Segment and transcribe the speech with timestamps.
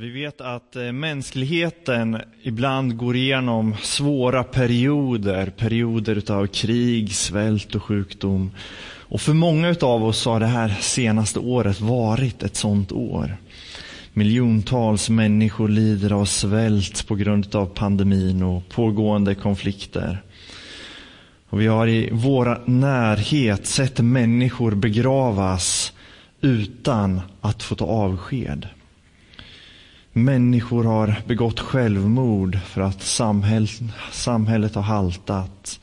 [0.00, 7.82] Vi vet att eh, mänskligheten ibland går igenom svåra perioder, perioder utav krig, svält och
[7.82, 8.50] sjukdom.
[9.08, 13.36] Och för många av oss har det här senaste året varit ett sådant år.
[14.12, 20.22] Miljontals människor lider av svält på grund av pandemin och pågående konflikter.
[21.48, 25.92] Och vi har i vår närhet sett människor begravas
[26.40, 28.68] utan att få ta avsked.
[30.24, 33.82] Människor har begått självmord för att samhället,
[34.12, 35.80] samhället har haltat.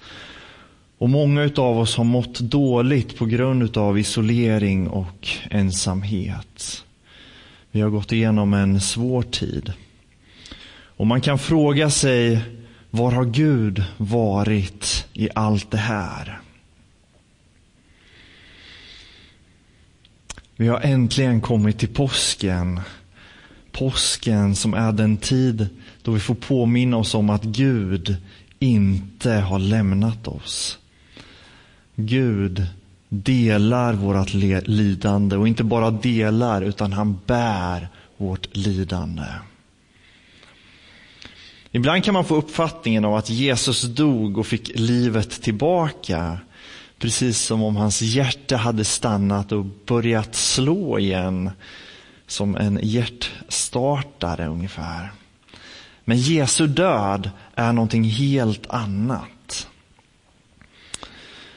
[0.98, 6.84] Och många av oss har mått dåligt på grund av isolering och ensamhet.
[7.72, 9.74] Vi har gått igenom en svår tid.
[10.98, 12.42] Och man kan fråga sig,
[12.90, 16.40] var har Gud varit i allt det här?
[20.56, 22.82] Vi har äntligen kommit till påsken
[23.78, 25.68] påsken som är den tid
[26.02, 28.16] då vi får påminna oss om att Gud
[28.60, 30.78] inte har lämnat oss.
[31.96, 32.66] Gud
[33.10, 34.34] delar vårt
[34.68, 39.24] lidande och inte bara delar utan han bär vårt lidande.
[41.72, 46.38] Ibland kan man få uppfattningen av att Jesus dog och fick livet tillbaka.
[47.00, 51.52] Precis som om hans hjärta hade stannat och börjat slå igen
[52.28, 55.12] som en hjärtstartare ungefär.
[56.04, 59.68] Men Jesu död är någonting helt annat.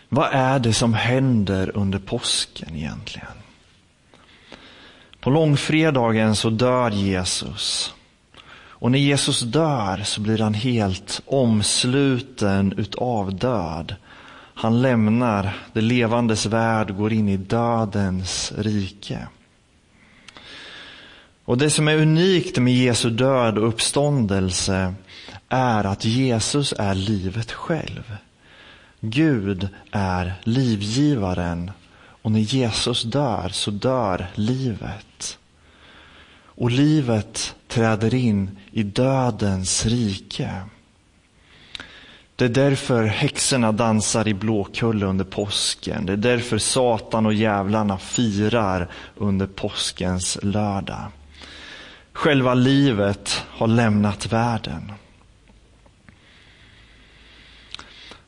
[0.09, 3.29] Vad är det som händer under påsken egentligen?
[5.21, 7.95] På långfredagen så dör Jesus.
[8.81, 13.95] Och när Jesus dör så blir han helt omsluten utav död.
[14.55, 19.29] Han lämnar det levandes värld och går in i dödens rike.
[21.49, 24.95] Och det som är unikt med Jesu död och uppståndelse
[25.49, 28.17] är att Jesus är livet själv.
[29.01, 31.71] Gud är livgivaren
[32.23, 35.39] och när Jesus dör så dör livet.
[36.45, 40.51] Och livet träder in i dödens rike.
[42.37, 46.07] Det är därför häxorna dansar i Blåkulla under påsken.
[46.07, 51.07] Det är därför Satan och djävlarna firar under påskens lördag.
[52.19, 54.93] Själva livet har lämnat världen.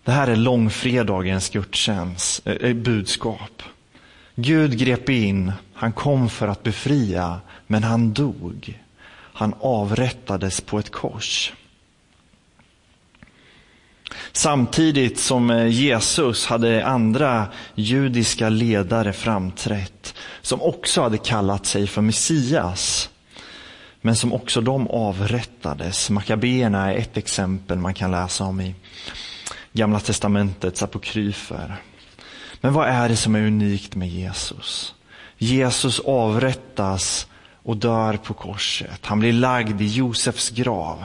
[0.05, 3.62] Det här är långfredagens gudstjänst, eh, eh, budskap.
[4.34, 8.81] Gud grep in, han kom för att befria, men han dog.
[9.12, 11.53] Han avrättades på ett kors.
[14.33, 22.03] Samtidigt som eh, Jesus hade andra judiska ledare framträtt som också hade kallat sig för
[22.03, 23.09] Messias
[24.00, 26.11] men som också de avrättades.
[26.11, 28.75] Makabéerna är ett exempel man kan läsa om i
[29.72, 31.77] Gamla testamentets apokryfer.
[32.60, 34.94] Men vad är det som är unikt med Jesus?
[35.39, 37.27] Jesus avrättas
[37.62, 39.06] och dör på korset.
[39.06, 41.05] Han blir lagd i Josefs grav.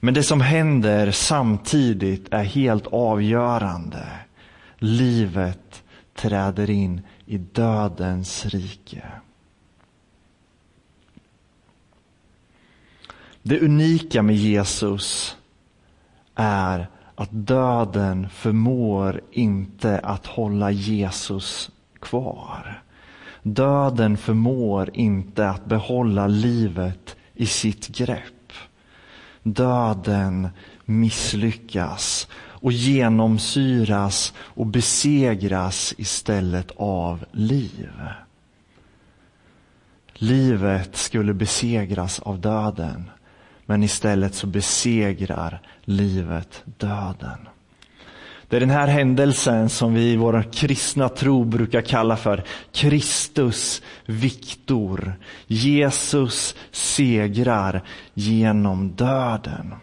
[0.00, 4.06] Men det som händer samtidigt är helt avgörande.
[4.78, 5.82] Livet
[6.16, 9.02] träder in i dödens rike.
[13.42, 15.36] Det unika med Jesus
[16.34, 21.70] är att döden förmår inte att hålla Jesus
[22.00, 22.82] kvar.
[23.42, 28.52] Döden förmår inte att behålla livet i sitt grepp.
[29.42, 30.48] Döden
[30.84, 37.90] misslyckas och genomsyras och besegras istället av liv.
[40.14, 43.10] Livet skulle besegras av döden.
[43.66, 47.48] Men istället så besegrar livet döden.
[48.48, 53.82] Det är den här händelsen som vi i vår kristna tro brukar kalla för Kristus
[54.06, 55.14] Viktor.
[55.46, 57.82] Jesus segrar
[58.14, 59.74] genom döden.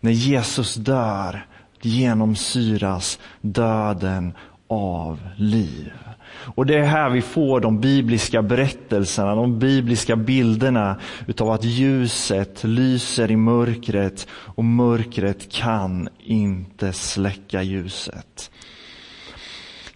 [0.00, 1.46] När Jesus dör
[1.80, 4.32] genomsyras döden
[4.68, 5.92] av liv.
[6.54, 10.96] Och det är här vi får de bibliska berättelserna, de bibliska bilderna
[11.26, 18.50] utav att ljuset lyser i mörkret och mörkret kan inte släcka ljuset.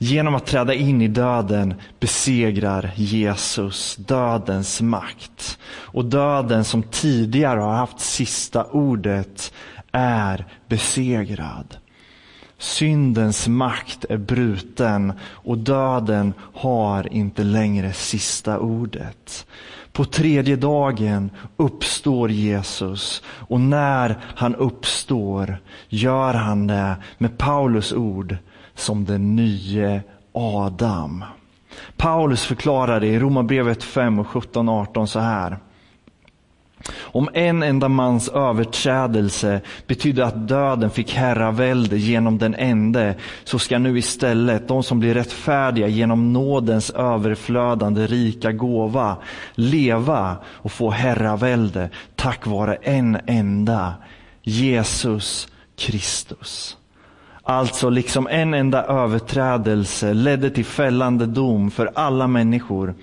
[0.03, 5.59] Genom att träda in i döden besegrar Jesus dödens makt.
[5.73, 9.53] Och döden som tidigare har haft sista ordet
[9.93, 11.77] är besegrad.
[12.61, 19.47] Syndens makt är bruten och döden har inte längre sista ordet.
[19.93, 25.59] På tredje dagen uppstår Jesus och när han uppstår
[25.89, 28.37] gör han det med Paulus ord
[28.75, 30.03] som den nye
[30.33, 31.25] Adam.
[31.97, 35.59] Paulus förklarar det i Romarbrevet 5 och 17 18 så här.
[36.99, 43.79] Om en enda mans överträdelse betydde att döden fick herravälde genom den ende, så ska
[43.79, 49.17] nu istället de som blir rättfärdiga genom nådens överflödande rika gåva
[49.55, 53.95] leva och få herravälde tack vare en enda,
[54.43, 56.77] Jesus Kristus.
[57.51, 62.95] Alltså liksom en enda överträdelse ledde till fällande dom för alla människor,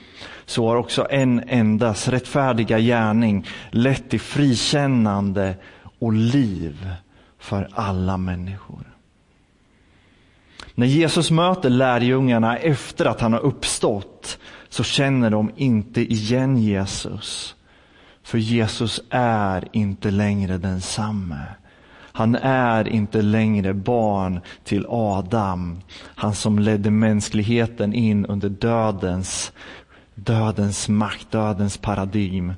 [0.45, 5.55] så har också en endas rättfärdiga gärning lett till frikännande
[5.99, 6.91] och liv
[7.39, 8.83] för alla människor.
[10.75, 14.39] När Jesus möter lärjungarna efter att han har uppstått
[14.69, 17.55] så känner de inte igen Jesus.
[18.23, 21.45] För Jesus är inte längre densamme.
[22.17, 29.51] Han är inte längre barn till Adam, han som ledde mänskligheten in under dödens,
[30.15, 32.53] dödens makt, dödens paradigm.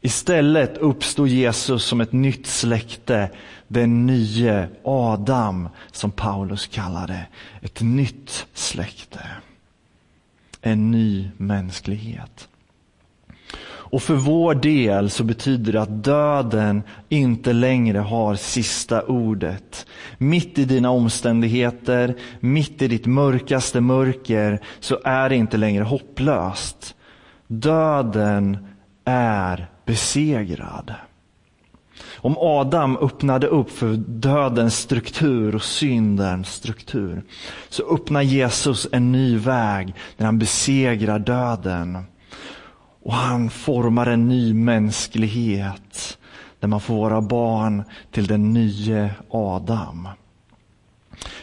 [0.00, 3.30] Istället uppstod Jesus som ett nytt släkte,
[3.68, 7.26] den nye Adam, som Paulus kallar det.
[7.60, 9.20] Ett nytt släkte.
[10.60, 12.48] En ny mänsklighet.
[13.92, 19.86] Och för vår del så betyder det att döden inte längre har sista ordet.
[20.18, 26.94] Mitt i dina omständigheter, mitt i ditt mörkaste mörker så är det inte längre hopplöst.
[27.46, 28.66] Döden
[29.04, 30.94] är besegrad.
[32.16, 37.22] Om Adam öppnade upp för dödens struktur och syndens struktur
[37.68, 41.98] så öppnar Jesus en ny väg när han besegrar döden.
[43.04, 46.18] Och han formar en ny mänsklighet
[46.60, 50.08] där man får vara barn till den nye Adam.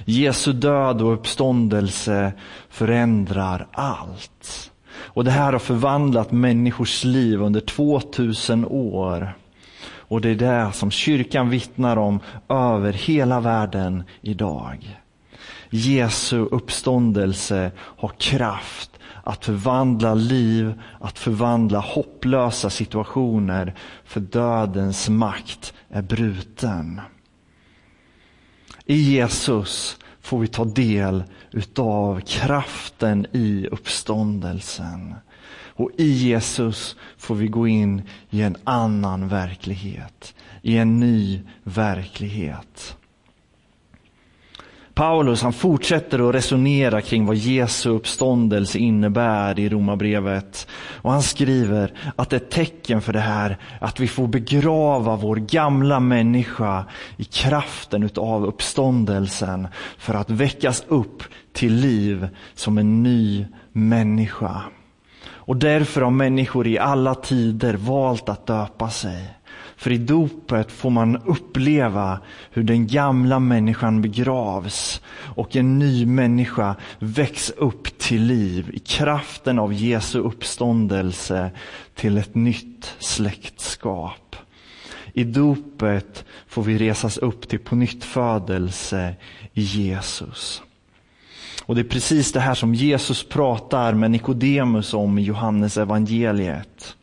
[0.05, 2.33] Jesu död och uppståndelse
[2.69, 4.71] förändrar allt.
[4.95, 9.33] Och det här har förvandlat människors liv under 2000 år.
[10.09, 12.19] Och det är det som kyrkan vittnar om
[12.49, 14.99] över hela världen idag.
[15.69, 26.01] Jesu uppståndelse har kraft att förvandla liv, att förvandla hopplösa situationer, för dödens makt är
[26.01, 27.01] bruten.
[28.85, 35.15] I Jesus får vi ta del utav kraften i uppståndelsen.
[35.79, 42.97] Och i Jesus får vi gå in i en annan verklighet, i en ny verklighet.
[44.99, 50.67] Paulus han fortsätter att resonera kring vad Jesu uppståndelse innebär i Romarbrevet.
[51.01, 55.99] Och han skriver att ett tecken för det här att vi får begrava vår gamla
[55.99, 56.85] människa
[57.17, 59.67] i kraften utav uppståndelsen
[59.97, 61.23] för att väckas upp
[61.53, 64.61] till liv som en ny människa.
[65.27, 69.38] Och därför har människor i alla tider valt att döpa sig.
[69.79, 72.19] För i dopet får man uppleva
[72.51, 75.01] hur den gamla människan begravs
[75.35, 81.51] och en ny människa väcks upp till liv i kraften av Jesu uppståndelse
[81.95, 84.35] till ett nytt släktskap.
[85.13, 89.15] I dopet får vi resas upp till pånyttfödelse
[89.53, 90.61] i Jesus.
[91.65, 96.95] Och det är precis det här som Jesus pratar med Nikodemus om i Johannes evangeliet.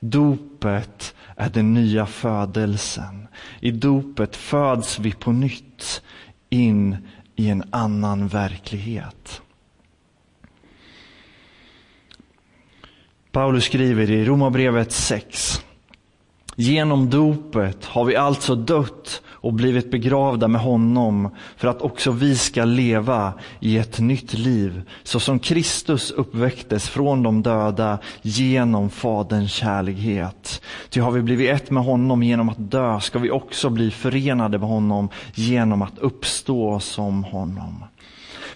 [0.00, 3.28] Dopet är den nya födelsen.
[3.60, 6.02] I dopet föds vi på nytt
[6.50, 6.96] in
[7.36, 9.42] i en annan verklighet.
[13.32, 15.64] Paulus skriver i Romarbrevet 6.
[16.56, 22.36] Genom dopet har vi alltså dött och blivit begravda med honom för att också vi
[22.36, 29.52] ska leva i ett nytt liv så som Kristus uppväcktes från de döda genom Faderns
[29.52, 30.62] kärlighet.
[30.90, 34.58] Ty har vi blivit ett med honom genom att dö ska vi också bli förenade
[34.58, 37.84] med honom genom att uppstå som honom.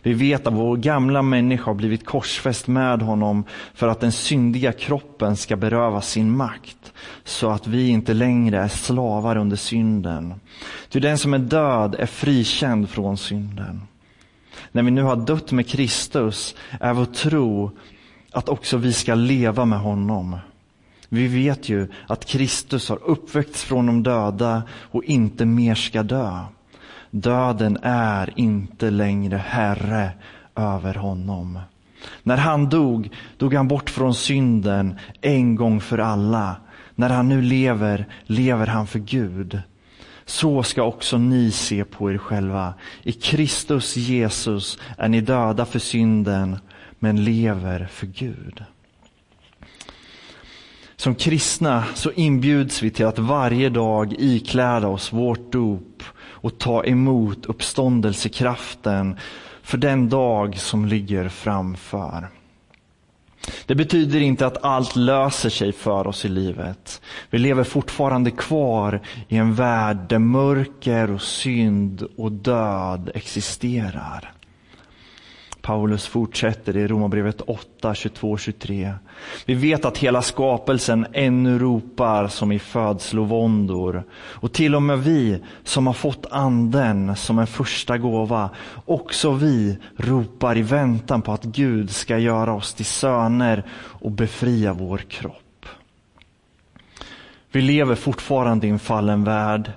[0.02, 3.44] Vi vet att vår gamla människa har blivit korsfäst med honom
[3.74, 6.92] för att den syndiga kroppen ska berövas sin makt,
[7.24, 10.34] så att vi inte längre är slavar under synden.
[10.88, 13.82] Ty den som är död är frikänd från synden.
[14.72, 17.70] När vi nu har dött med Kristus är vår tro
[18.32, 20.36] att också vi ska leva med honom.
[21.08, 26.38] Vi vet ju att Kristus har uppväckts från de döda och inte mer ska dö.
[27.14, 30.10] Döden är inte längre herre
[30.56, 31.58] över honom.
[32.22, 36.56] När han dog, dog han bort från synden en gång för alla.
[36.94, 39.60] När han nu lever, lever han för Gud.
[40.24, 42.74] Så ska också ni se på er själva.
[43.02, 46.58] I Kristus Jesus är ni döda för synden,
[46.98, 48.64] men lever för Gud.
[50.96, 56.02] Som kristna så inbjuds vi till att varje dag ikläda oss vårt dop
[56.42, 59.16] och ta emot uppståndelsekraften
[59.62, 62.28] för den dag som ligger framför.
[63.66, 67.00] Det betyder inte att allt löser sig för oss i livet.
[67.30, 74.32] Vi lever fortfarande kvar i en värld där mörker och synd och död existerar.
[75.62, 78.94] Paulus fortsätter i Romarbrevet 8, 22-23.
[79.46, 84.04] Vi vet att hela skapelsen ännu ropar som i födslovåndor.
[84.14, 88.50] Och till och med vi som har fått anden som en första gåva,
[88.84, 94.72] också vi ropar i väntan på att Gud ska göra oss till söner och befria
[94.72, 95.66] vår kropp.
[97.52, 99.72] Vi lever fortfarande i en fallen värld.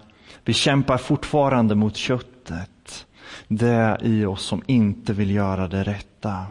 [0.45, 2.34] Vi kämpar fortfarande mot köttet
[3.47, 6.45] det i oss som inte vill göra det rätta.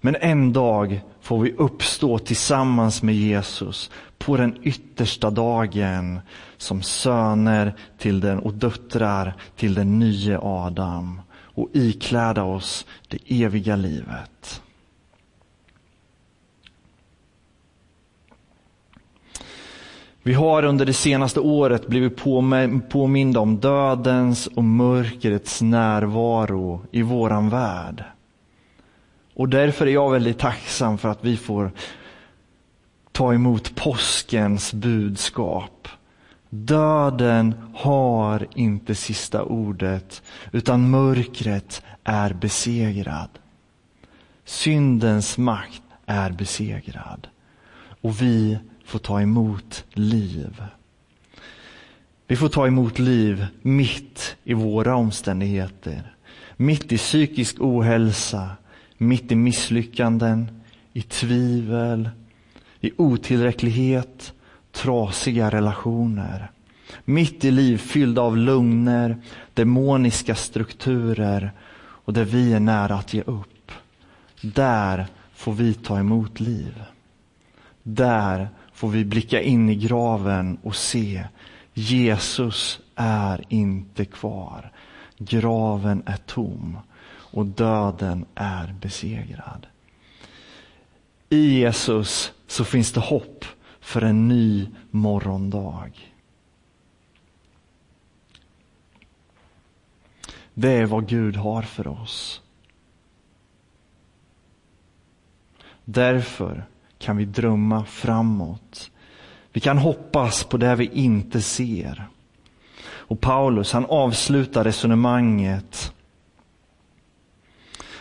[0.00, 6.20] Men en dag får vi uppstå tillsammans med Jesus på den yttersta dagen
[6.56, 13.76] som söner till den och döttrar till den nye Adam och ikläda oss det eviga
[13.76, 14.62] livet.
[20.26, 22.16] Vi har under det senaste året blivit
[22.88, 28.04] påminda om dödens och mörkrets närvaro i våran värld.
[29.34, 31.70] Och därför är jag väldigt tacksam för att vi får
[33.12, 35.88] ta emot påskens budskap.
[36.50, 43.28] Döden har inte sista ordet, utan mörkret är besegrad.
[44.44, 47.28] Syndens makt är besegrad.
[48.00, 50.62] Och vi får ta emot liv.
[52.26, 56.14] Vi får ta emot liv mitt i våra omständigheter.
[56.56, 58.50] Mitt i psykisk ohälsa,
[58.98, 60.60] mitt i misslyckanden,
[60.92, 62.10] i tvivel,
[62.80, 64.32] i otillräcklighet,
[64.72, 66.50] trasiga relationer.
[67.04, 69.16] Mitt i liv fyllda av lögner,
[69.54, 71.52] demoniska strukturer
[72.04, 73.72] och där vi är nära att ge upp.
[74.40, 76.82] Där får vi ta emot liv.
[77.82, 81.24] Där får vi blicka in i graven och se
[81.74, 84.72] Jesus är inte kvar.
[85.18, 86.78] Graven är tom
[87.08, 89.66] och döden är besegrad.
[91.28, 93.44] I Jesus så finns det hopp
[93.80, 95.90] för en ny morgondag.
[100.54, 102.42] Det är vad Gud har för oss.
[105.84, 106.66] Därför
[107.04, 108.90] kan vi drömma framåt.
[109.52, 112.08] Vi kan hoppas på det vi inte ser.
[112.84, 115.92] Och Paulus han avslutar resonemanget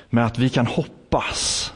[0.10, 1.74] med att vi kan hoppas.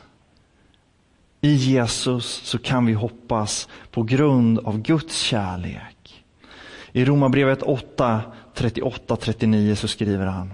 [1.42, 6.26] I Jesus så kan vi hoppas på grund av Guds kärlek.
[6.92, 8.22] I Romarbrevet 8,
[8.56, 10.54] 38-39 så skriver han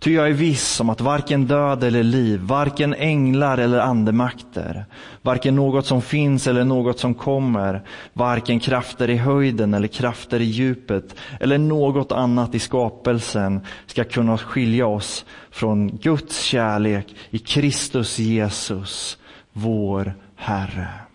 [0.00, 4.84] Ty jag är viss om att varken död eller liv, varken änglar eller andemakter,
[5.22, 10.44] varken något som finns eller något som kommer, varken krafter i höjden eller krafter i
[10.44, 18.18] djupet eller något annat i skapelsen ska kunna skilja oss från Guds kärlek i Kristus
[18.18, 19.18] Jesus,
[19.52, 21.09] vår Herre.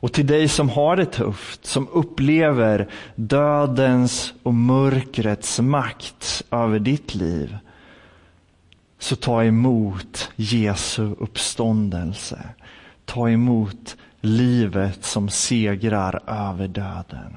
[0.00, 7.14] Och till dig som har det tufft, som upplever dödens och mörkrets makt över ditt
[7.14, 7.58] liv,
[8.98, 12.38] så ta emot Jesu uppståndelse.
[13.04, 17.36] Ta emot livet som segrar över döden.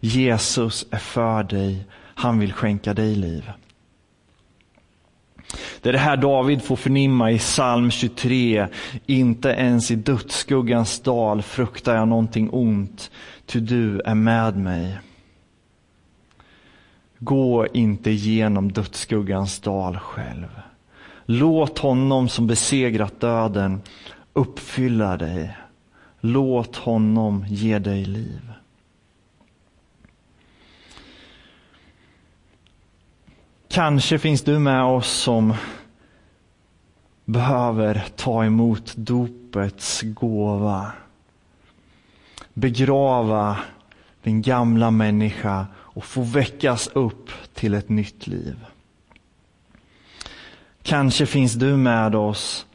[0.00, 3.50] Jesus är för dig, han vill skänka dig liv.
[5.82, 8.66] Det är det här David får förnimma i psalm 23.
[9.06, 13.10] Inte ens i dödsskuggans dal fruktar jag någonting ont,
[13.46, 14.98] ty du är med mig.
[17.18, 20.60] Gå inte genom dödsskuggans dal själv.
[21.24, 23.80] Låt honom som besegrat döden
[24.32, 25.56] uppfylla dig.
[26.20, 28.52] Låt honom ge dig liv.
[33.68, 35.54] Kanske finns du med oss som
[37.24, 40.92] behöver ta emot dopets gåva.
[42.54, 43.58] Begrava
[44.22, 48.56] din gamla människa och få väckas upp till ett nytt liv.
[50.82, 52.66] Kanske finns du med oss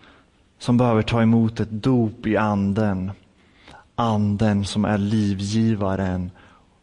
[0.60, 3.12] som behöver ta emot ett dop i anden.
[3.96, 6.32] Anden som är livgivaren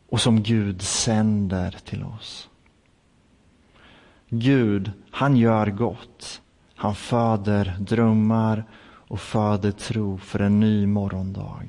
[0.09, 2.49] och som Gud sänder till oss.
[4.31, 6.41] Gud, han gör gott.
[6.75, 11.63] Han föder drömmar och föder tro för en ny morgondag.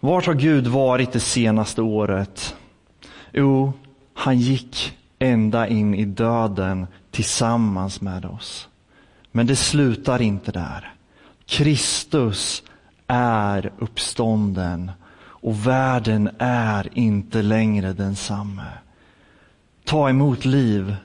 [0.00, 2.56] Vart har Gud varit det senaste året?
[3.32, 3.72] Jo,
[4.14, 8.68] han gick ända in i döden tillsammans med oss.
[9.32, 10.94] Men det slutar inte där.
[11.46, 12.62] Kristus
[13.06, 14.90] är uppstånden
[15.40, 18.68] och världen är inte längre densamme.
[19.84, 20.96] Ta emot liv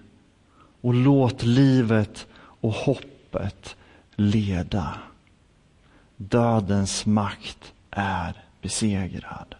[0.81, 3.75] och låt livet och hoppet
[4.15, 4.93] leda.
[6.17, 9.55] Dödens makt är besegrad.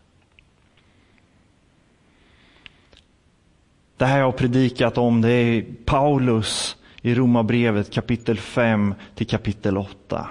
[3.98, 9.78] Det här jag har predikat om det är Paulus i Romarbrevet kapitel 5 till kapitel
[9.78, 10.28] 8.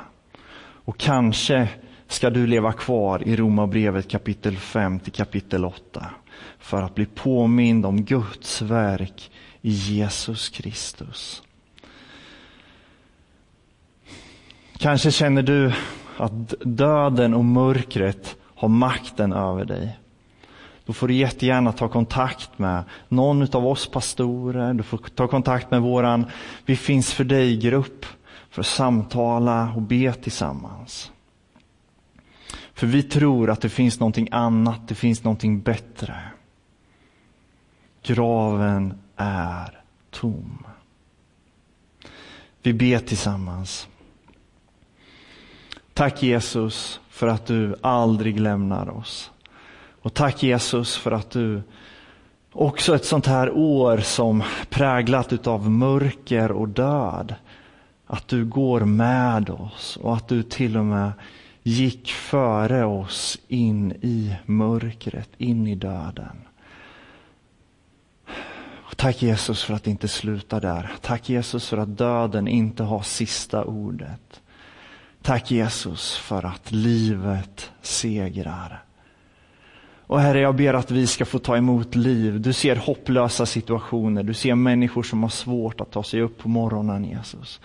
[0.84, 1.68] Och kanske
[2.10, 6.06] ska du leva kvar i Romarbrevet kapitel 5 till kapitel 8
[6.58, 11.42] för att bli påmind om Guds verk i Jesus Kristus.
[14.78, 15.72] Kanske känner du
[16.16, 19.98] att döden och mörkret har makten över dig.
[20.86, 24.74] Då får du jättegärna ta kontakt med någon av oss pastorer.
[24.74, 26.26] Du får ta kontakt med våran
[26.66, 28.06] Vi finns för dig-grupp
[28.50, 31.10] för att samtala och be tillsammans.
[32.80, 36.20] För vi tror att det finns någonting annat, det finns någonting bättre.
[38.02, 40.66] Graven är tom.
[42.62, 43.88] Vi ber tillsammans.
[45.94, 49.30] Tack Jesus för att du aldrig lämnar oss.
[50.02, 51.62] Och tack Jesus för att du
[52.52, 57.34] också ett sånt här år som präglat utav mörker och död.
[58.06, 61.12] Att du går med oss och att du till och med
[61.62, 66.36] gick före oss in i mörkret, in i döden.
[69.00, 70.90] Tack Jesus för att det inte slutar där.
[71.00, 74.40] Tack Jesus för att döden inte har sista ordet.
[75.22, 78.84] Tack Jesus för att livet segrar.
[80.06, 82.40] Och Herre, jag ber att vi ska få ta emot liv.
[82.40, 84.22] Du ser hopplösa situationer.
[84.22, 87.60] Du ser människor som har svårt att ta sig upp på morgonen, Jesus.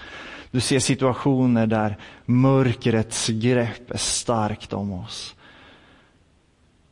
[0.55, 5.35] Du ser situationer där mörkrets grepp är starkt om oss.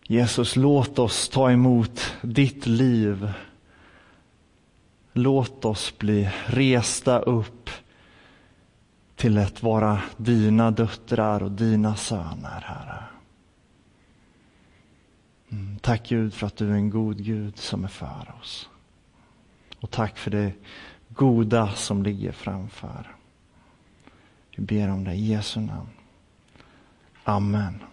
[0.08, 3.32] Jesus, låt oss ta emot ditt liv.
[5.14, 7.70] Låt oss bli resta upp
[9.16, 13.04] till att vara dina döttrar och dina söner, Herre.
[15.52, 18.70] Mm, tack Gud för att du är en god Gud som är för oss.
[19.80, 20.54] Och tack för det
[21.10, 23.13] goda som ligger framför.
[24.56, 25.90] Vi ber om det i Jesu namn.
[27.24, 27.84] Amen.